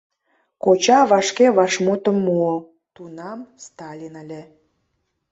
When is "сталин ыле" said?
3.65-4.41